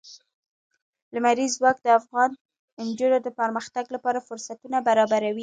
[1.13, 2.31] لمریز ځواک د افغان
[2.87, 5.39] نجونو د پرمختګ لپاره فرصتونه برابروي.